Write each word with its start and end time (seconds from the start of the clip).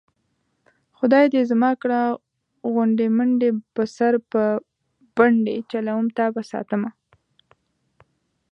خدای 0.97 1.25
دې 1.33 1.41
زما 1.51 1.71
کړه 1.81 2.01
غونډې 2.73 3.05
منډې 3.17 3.49
په 3.75 3.83
سر 3.95 4.13
به 4.29 4.45
پنډې 5.15 5.57
چلوم 5.71 6.05
تابه 6.17 6.41
ساتمه 6.51 6.89